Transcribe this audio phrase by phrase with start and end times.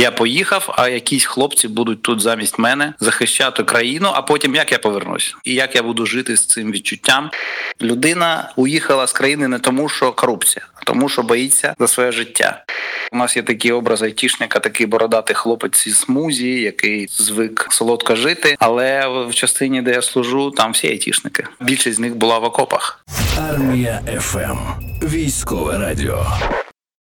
[0.00, 4.10] Я поїхав, а якісь хлопці будуть тут замість мене захищати країну.
[4.14, 7.30] А потім як я повернусь, і як я буду жити з цим відчуттям.
[7.82, 12.64] Людина уїхала з країни не тому, що корупція, а тому, що боїться за своє життя.
[13.12, 18.56] У нас є такий образ айтішника, такий бородатий хлопець із смузі, який звик солодко жити.
[18.58, 21.46] Але в частині, де я служу, там всі айтішники.
[21.60, 23.04] Більшість з них була в окопах.
[23.50, 24.58] Армія ФМ.
[25.02, 26.26] Військове радіо.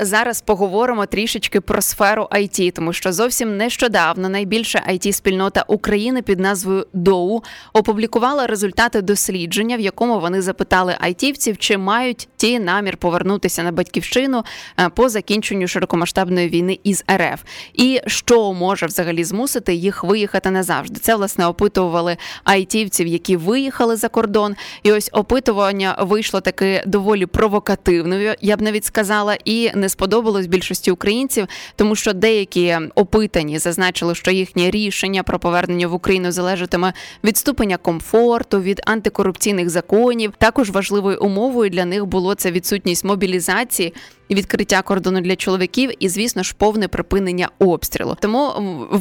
[0.00, 6.40] Зараз поговоримо трішечки про сферу IT, тому що зовсім нещодавно найбільша it спільнота України під
[6.40, 13.62] назвою ДОУ опублікувала результати дослідження, в якому вони запитали айтівців, чи мають ті намір повернутися
[13.62, 14.44] на батьківщину
[14.80, 17.42] е, по закінченню широкомасштабної війни із РФ,
[17.74, 21.00] і що може взагалі змусити їх виїхати назавжди.
[21.00, 24.56] Це власне опитували айтівців, які виїхали за кордон.
[24.82, 30.90] І ось опитування вийшло таки доволі провокативною, я б навіть сказала, і не сподобалось більшості
[30.90, 36.92] українців, тому що деякі опитані зазначили, що їхнє рішення про повернення в Україну залежатиме
[37.24, 40.32] від ступеня комфорту, від антикорупційних законів.
[40.38, 43.94] Також важливою умовою для них було це відсутність мобілізації.
[44.30, 48.16] Відкриття кордону для чоловіків і, звісно ж, повне припинення обстрілу.
[48.20, 48.52] Тому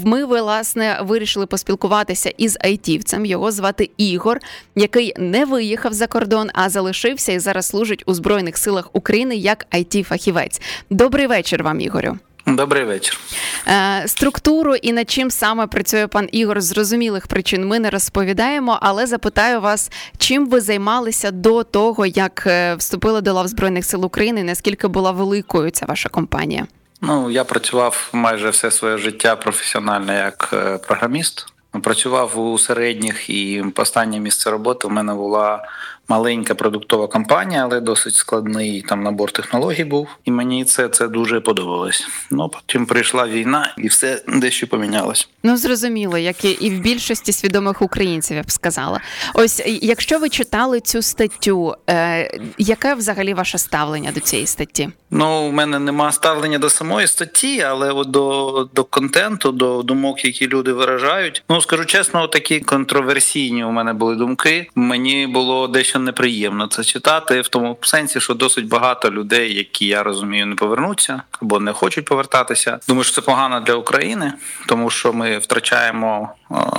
[0.04, 3.26] ми власне вирішили поспілкуватися із айтівцем.
[3.26, 4.40] Його звати Ігор,
[4.76, 9.68] який не виїхав за кордон, а залишився і зараз служить у збройних силах України як
[9.72, 12.18] it фахівець Добрий вечір вам, Ігорю.
[12.48, 13.20] Добрий вечір.
[13.68, 18.80] Е, структуру і над чим саме працює пан Ігор з зрозумілих причин ми не розповідаємо,
[18.82, 24.06] але запитаю вас, чим ви займалися до того, як е, вступили до лав Збройних сил
[24.06, 24.44] України?
[24.44, 26.68] Наскільки була великою ця ваша компанія?
[27.02, 31.46] Ну я працював майже все своє життя професіонально як е, програміст.
[31.84, 35.64] Працював у середніх і останнє місце роботи у мене була
[36.08, 40.08] маленька продуктова компанія, але досить складний там набор технологій був.
[40.26, 42.08] І мені це це дуже подобалось.
[42.32, 45.30] Ну потім прийшла війна, і все дещо помінялось.
[45.44, 49.02] Ну зрозуміло, як і в більшості свідомих українців я б сказала.
[49.34, 54.90] Ось якщо ви читали цю статтю, е, яке взагалі ваше ставлення до цієї статті?
[55.12, 60.26] Ну, у мене нема ставлення до самої статті, але от до до контенту, до думок,
[60.26, 61.44] які люди виражають.
[61.50, 64.70] Ну скажу чесно, такі контроверсійні у мене були думки.
[64.76, 70.04] Мені було дещо неприємно це читати, в тому сенсі, що досить багато людей, які я
[70.04, 72.80] розумію, не повернуться або не хочуть повертатися.
[72.88, 74.34] Думаю, що це погано для України,
[74.66, 76.30] тому що ми втрачаємо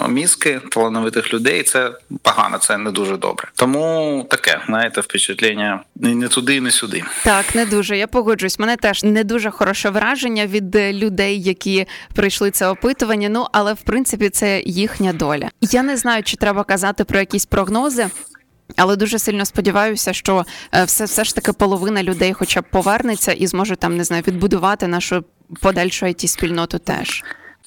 [0.09, 1.63] мізки талановитих людей.
[1.63, 1.93] Це
[2.23, 3.49] погано, це не дуже добре.
[3.55, 7.05] Тому таке знаєте, впечатлення не туди, не сюди.
[7.25, 7.99] Так, не дуже.
[7.99, 8.59] Я погоджуюсь.
[8.59, 13.29] Мене теж не дуже хороше враження від людей, які пройшли це опитування.
[13.29, 15.49] Ну але в принципі це їхня доля.
[15.61, 18.07] Я не знаю, чи треба казати про якісь прогнози.
[18.79, 23.33] Але дуже сильно сподіваюся, що е, все все ж таки половина людей, хоча б повернеться
[23.33, 25.25] і зможе там не знаю відбудувати нашу
[25.61, 27.25] подальшу it спільноту теж.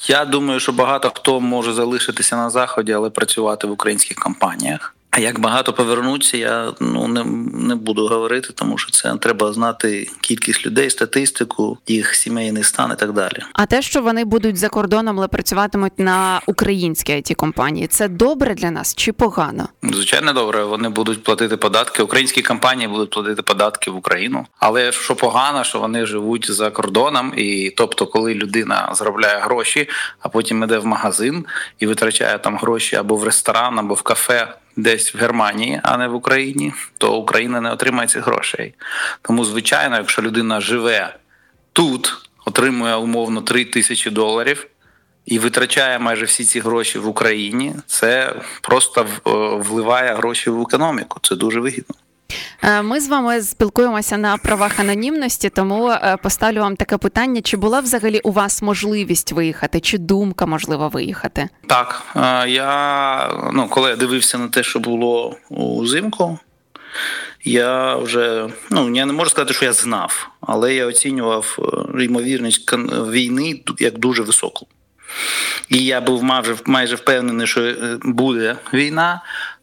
[0.07, 4.95] Я думаю, що багато хто може залишитися на заході, але працювати в українських компаніях.
[5.11, 7.23] А як багато повернуться, я ну не
[7.53, 12.99] не буду говорити, тому що це треба знати кількість людей, статистику, їх сімейний стан і
[12.99, 13.43] так далі.
[13.53, 18.53] А те, що вони будуть за кордоном, але працюватимуть на українські it компанії, це добре
[18.53, 19.67] для нас чи погано?
[19.83, 20.63] Звичайно, добре.
[20.63, 22.03] Вони будуть платити податки.
[22.03, 24.45] Українські компанії будуть платити податки в Україну.
[24.59, 29.89] Але що погано, що вони живуть за кордоном, і тобто, коли людина заробляє гроші,
[30.19, 31.45] а потім іде в магазин
[31.79, 36.07] і витрачає там гроші або в ресторан, або в кафе десь в Германії, а не
[36.07, 38.73] в Україні, то Україна не отримає цих грошей.
[39.21, 41.15] Тому, звичайно, якщо людина живе
[41.73, 44.67] тут, отримує умовно 3 тисячі доларів.
[45.25, 47.73] І витрачає майже всі ці гроші в Україні.
[47.87, 49.07] Це просто
[49.69, 51.19] вливає гроші в економіку.
[51.21, 51.95] Це дуже вигідно.
[52.63, 57.57] Е, ми з вами спілкуємося на правах анонімності, тому е, поставлю вам таке питання: чи
[57.57, 61.49] була взагалі у вас можливість виїхати, чи думка можливо виїхати?
[61.67, 66.39] Так е, я ну коли я дивився на те, що було узимку,
[67.43, 71.57] я вже ну я не можу сказати, що я знав, але я оцінював
[71.99, 72.73] ймовірність
[73.11, 74.67] війни як дуже високу.
[75.69, 79.21] І я був майже майже впевнений, що буде війна.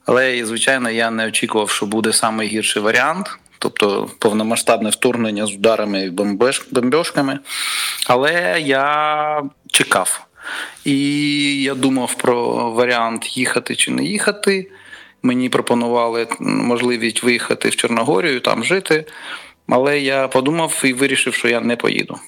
[0.09, 3.39] Але звичайно, я не очікував, що буде найгірший варіант.
[3.59, 7.39] Тобто повномасштабне вторгнення з ударами і бомбежками.
[8.07, 10.27] Але я чекав.
[10.85, 14.71] І я думав про варіант їхати чи не їхати.
[15.23, 19.05] Мені пропонували можливість виїхати в Чорногорію, там жити.
[19.69, 22.19] Але я подумав і вирішив, що я не поїду.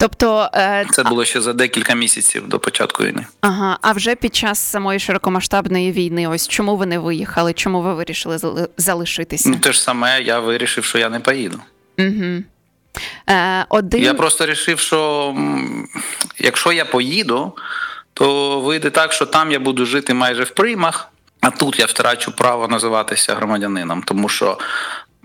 [0.00, 3.26] Тобто е, це було ще за декілька місяців до початку війни.
[3.40, 7.52] Ага, а вже під час самої широкомасштабної війни, ось чому ви не виїхали?
[7.52, 9.48] Чому ви вирішили залишитися?
[9.48, 11.60] Ну те ж саме я вирішив, що я не поїду.
[11.98, 12.42] Угу.
[13.30, 14.02] Е, один...
[14.02, 15.34] Я просто вирішив, що
[16.38, 17.56] якщо я поїду,
[18.14, 21.08] то вийде так, що там я буду жити майже в приймах,
[21.40, 24.58] а тут я втрачу право називатися громадянином, тому що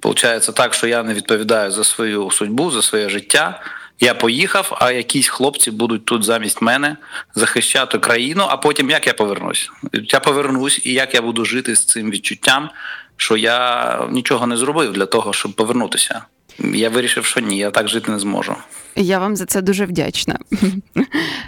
[0.03, 3.61] виходить так, що я не відповідаю за свою судьбу, за своє життя.
[3.99, 6.97] Я поїхав, а якісь хлопці будуть тут замість мене
[7.35, 8.45] захищати країну.
[8.49, 9.71] А потім як я повернусь?
[9.93, 12.69] Я повернусь, і як я буду жити з цим відчуттям,
[13.17, 16.25] що я нічого не зробив для того, щоб повернутися.
[16.59, 18.55] Я вирішив, що ні, я так жити не зможу.
[18.95, 20.39] Я вам за це дуже вдячна.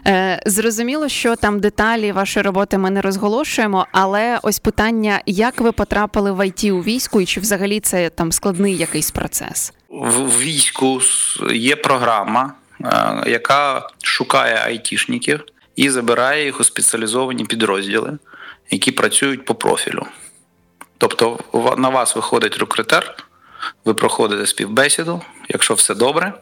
[0.08, 5.72] Е, зрозуміло, що там деталі вашої роботи ми не розголошуємо, але ось питання: як ви
[5.72, 9.74] потрапили в ІТ у війську, і чи взагалі це там складний якийсь процес?
[9.90, 11.02] В війську
[11.54, 15.44] є програма, е, яка шукає айтішників
[15.76, 18.18] і забирає їх у спеціалізовані підрозділи,
[18.72, 20.06] які працюють по профілю.
[20.98, 21.40] Тобто
[21.78, 23.27] на вас виходить рекрутер,
[23.86, 26.34] ви проходите співбесіду, якщо все добре,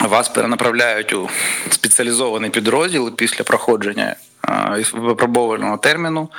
[0.00, 1.28] вас перенаправляють у
[1.70, 4.16] спеціалізований підрозділ після проходження
[4.92, 6.30] випробувального терміну.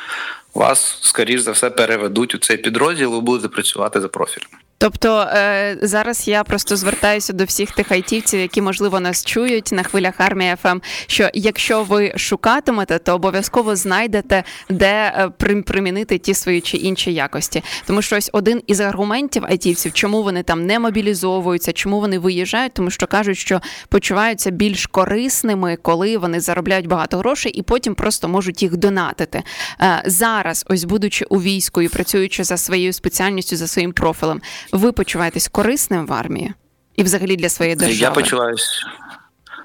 [0.53, 4.49] Вас, скоріш за все, переведуть у цей підрозділ, ви будете працювати за профілем.
[4.77, 9.83] Тобто е, зараз я просто звертаюся до всіх тих айтівців, які можливо нас чують на
[9.83, 10.77] хвилях армії ФМ,
[11.07, 15.29] Що якщо ви шукатимете, то обов'язково знайдете, де е,
[15.61, 17.63] примінити ті свої чи інші якості.
[17.87, 22.73] Тому що ось один із аргументів айтівців, чому вони там не мобілізовуються, чому вони виїжджають,
[22.73, 28.27] тому що кажуть, що почуваються більш корисними, коли вони заробляють багато грошей, і потім просто
[28.27, 29.43] можуть їх донатити.
[29.81, 34.91] Е, зараз, ось будучи у війську і працюючи за своєю спеціальністю, за своїм профілем ви
[34.91, 36.53] почуваєтесь корисним в армії
[36.95, 37.99] і взагалі для своєї держави?
[38.01, 38.71] Я почуваюся.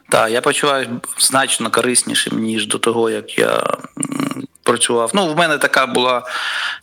[0.08, 3.66] Так, я почуваюся значно кориснішим, ніж до того, як я
[4.62, 5.10] працював.
[5.14, 6.22] Ну, в мене така була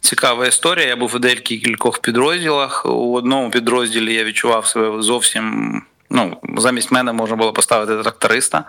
[0.01, 0.87] цікава історія.
[0.87, 2.85] Я був у декількох підрозділах.
[2.85, 5.73] У одному підрозділі я відчував себе зовсім.
[6.09, 8.63] Ну, замість мене можна було поставити тракториста.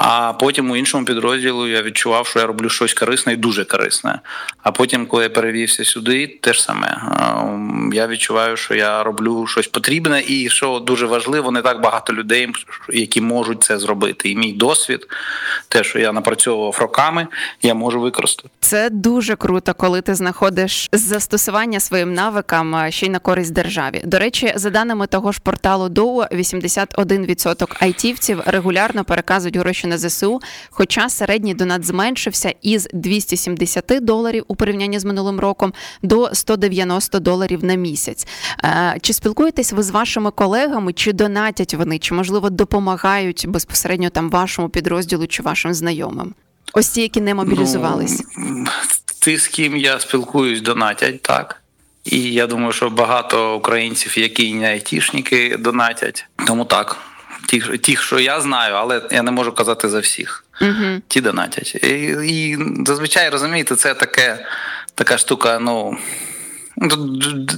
[0.00, 4.20] А потім у іншому підрозділу я відчував, що я роблю щось корисне і дуже корисне.
[4.62, 7.00] А потім, коли я перевівся сюди, те ж саме
[7.92, 12.48] я відчуваю, що я роблю щось потрібне, і що дуже важливо, не так багато людей,
[12.88, 14.30] які можуть це зробити.
[14.30, 15.06] І мій досвід,
[15.68, 17.26] те, що я напрацьовував роками,
[17.62, 18.48] я можу використати.
[18.60, 24.00] Це дуже круто, коли ти знаходиш застосування своїм навикам ще й на користь державі.
[24.04, 30.40] До речі, за даними того ж порталу ДОУ, 81% айтівців регулярно переказують гроші на ЗСУ,
[30.70, 37.64] хоча середній донат зменшився із 270 доларів у порівнянні з минулим роком до 190 доларів
[37.64, 38.26] на місяць.
[38.64, 44.30] Е, чи спілкуєтесь ви з вашими колегами, чи донатять вони, чи можливо допомагають безпосередньо там
[44.30, 46.34] вашому підрозділу чи вашим знайомим?
[46.72, 48.22] Ось ті, які не мобілізувались?
[48.38, 48.66] Ну,
[49.18, 51.62] Ти з ким я спілкуюсь, донатять так.
[52.04, 56.26] І я думаю, що багато українців, які не айтішники, донатять.
[56.46, 56.96] Тому так
[57.46, 60.44] ті, тих, що я знаю, але я не можу казати за всіх.
[60.60, 61.00] Угу.
[61.08, 61.74] Ті донатять.
[61.74, 61.88] І,
[62.24, 64.46] і зазвичай розумієте, це таке
[64.94, 65.98] така штука, ну.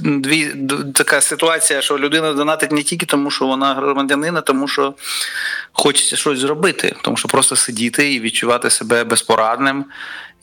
[0.03, 0.55] Дві
[0.93, 4.93] така ситуація, що людина донатить не тільки тому, що вона громадянина, тому що
[5.71, 9.85] хочеться щось зробити, тому що просто сидіти і відчувати себе безпорадним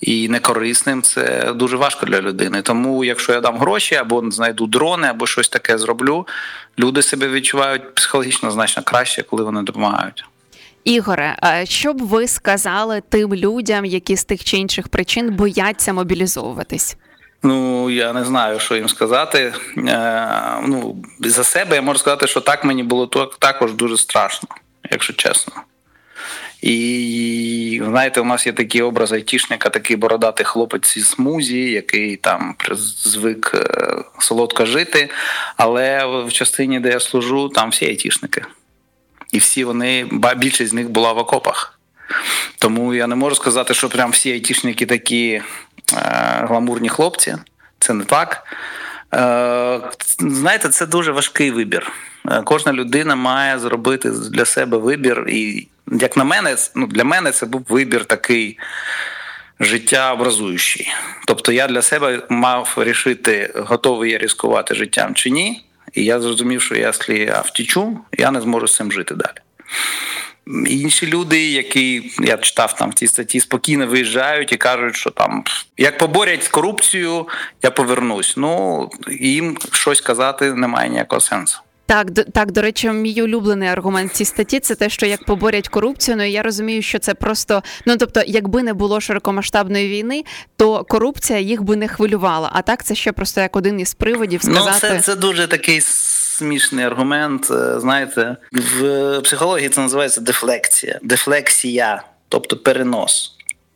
[0.00, 2.62] і некорисним це дуже важко для людини.
[2.62, 6.26] Тому, якщо я дам гроші або знайду дрони, або щось таке зроблю,
[6.78, 10.24] люди себе відчувають психологічно значно краще, коли вони допомагають.
[10.84, 16.96] Ігоре, що б ви сказали тим людям, які з тих чи інших причин бояться мобілізовуватись?
[17.42, 19.54] Ну я не знаю, що їм сказати.
[19.76, 23.06] Е, ну за себе я можу сказати, що так мені було
[23.38, 24.48] також дуже страшно,
[24.90, 25.52] якщо чесно.
[26.62, 32.54] І знаєте, у нас є такий образ айтішника, такий бородатий хлопець із смузі, який там
[33.04, 35.10] звик е, солодко жити.
[35.56, 38.44] Але в частині, де я служу, там всі айтішники.
[39.32, 41.78] І всі вони, більшість з них була в окопах.
[42.58, 45.42] Тому я не можу сказати, що прям всі айтішники такі
[46.48, 47.36] гламурні хлопці.
[47.78, 48.44] Це не так.
[49.14, 49.80] Е,
[50.18, 51.92] знаєте, це дуже важкий вибір.
[52.30, 55.24] Е, кожна людина має зробити для себе вибір.
[55.28, 58.58] І, як на мене, ну, для мене це був вибір такий
[59.60, 60.92] життя образуючий.
[61.26, 65.64] Тобто я для себе мав рішити, готовий я ризикувати життям чи ні.
[65.92, 69.38] І я зрозумів, що якщо я втічу, я не зможу з цим жити далі.
[70.66, 75.44] Інші люди, які я читав там в цій статті, спокійно виїжджають і кажуть, що там
[75.76, 77.28] як поборять з корупцією,
[77.62, 78.34] я повернусь.
[78.36, 78.90] Ну
[79.20, 81.58] їм щось казати немає ніякого сенсу.
[81.88, 85.24] Так, до, так, до речі, мій улюблений аргумент в цій статті це те, що як
[85.24, 86.16] поборять корупцію.
[86.16, 90.24] Ну я розумію, що це просто ну тобто, якби не було широкомасштабної війни,
[90.56, 92.50] то корупція їх би не хвилювала.
[92.52, 94.88] А так це ще просто як один із приводів сказати.
[94.90, 95.80] Ну, це, це дуже такий
[96.38, 97.50] смішний аргумент.
[97.50, 100.98] Е, знаєте, в психології це називається дефлексія.
[101.02, 103.32] Дефлексія, тобто перенос.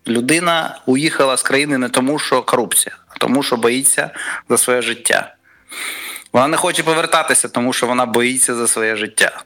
[0.06, 4.10] Людина уїхала з країни не тому, що корупція, а тому, що боїться
[4.48, 5.34] за своє життя.
[6.32, 9.42] Вона не хоче повертатися, тому що вона боїться за своє життя.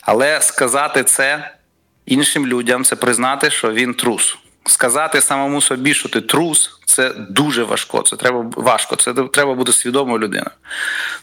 [0.00, 1.50] Але сказати це
[2.06, 4.38] іншим людям це признати, що він трус.
[4.66, 8.02] Сказати самому собі, що ти трус, це дуже важко.
[8.02, 8.96] Це треба важко.
[8.96, 10.50] Це треба бути свідомою людиною.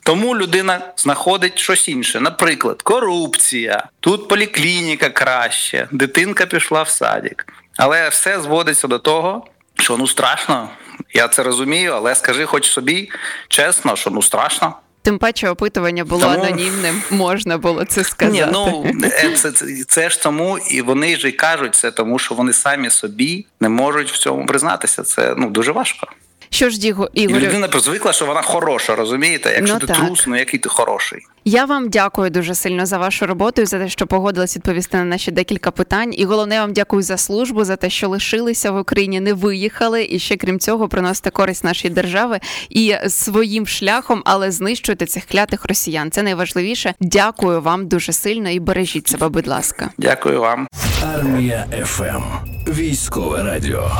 [0.04, 2.20] Тому людина знаходить щось інше.
[2.20, 7.54] Наприклад, корупція, тут поліклініка краще, дитинка пішла в садик.
[7.78, 10.70] Але все зводиться до того, що ну страшно.
[11.14, 13.12] Я це розумію, але скажи, хоч собі
[13.48, 14.76] чесно, що ну страшно.
[15.08, 16.44] Тим паче опитування було тому...
[16.44, 18.46] анонімним, можна було це сказати.
[18.46, 22.20] Ні, ну е, це, це це, ж тому, і вони ж і кажуть це, тому
[22.20, 25.04] що вони самі собі не можуть в цьому признатися.
[25.04, 26.08] Це ну дуже важко.
[26.50, 27.39] Що ж, Дігу, Ігорю...
[27.39, 29.54] І людина звикла, що вона хороша, розумієте?
[29.58, 29.98] Якщо ну, ти так.
[29.98, 31.20] трус, ну який ти хороший.
[31.46, 35.04] Я вам дякую дуже сильно за вашу роботу і за те, що погодились відповісти на
[35.04, 36.13] наші декілька питань.
[36.18, 40.08] І головне вам дякую за службу, за те, що лишилися в Україні, не виїхали.
[40.10, 42.39] І ще крім цього, приносите користь нашій держави
[42.70, 46.12] і своїм шляхом, але знищуєте цих клятих росіян.
[46.12, 46.94] Це найважливіше.
[47.00, 49.89] Дякую вам дуже сильно і бережіть себе, будь ласка.
[49.98, 50.68] Дякую вам.
[51.16, 52.24] Армія ФМ.
[52.68, 53.92] Військове радіо.